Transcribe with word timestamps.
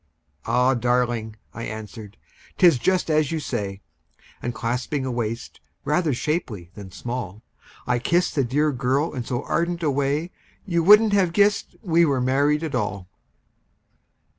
"Ah! 0.47 0.73
darling," 0.73 1.35
I 1.53 1.61
answered, 1.65 2.17
"'tis 2.57 2.79
just 2.79 3.11
as 3.11 3.31
you 3.31 3.39
say;" 3.39 3.81
And 4.41 4.51
clasping 4.51 5.05
a 5.05 5.11
waist 5.11 5.61
rather 5.85 6.11
shapely 6.11 6.71
than 6.73 6.89
small, 6.89 7.43
I 7.85 7.99
kissed 7.99 8.33
the 8.33 8.43
dear 8.43 8.71
girl 8.71 9.13
in 9.13 9.25
so 9.25 9.43
ardent 9.43 9.83
a 9.83 9.91
way 9.91 10.31
You 10.65 10.83
wouldn't 10.83 11.13
have 11.13 11.33
guessed 11.33 11.75
we 11.83 12.03
were 12.03 12.19
married 12.19 12.63
at 12.63 12.73
all! 12.73 13.09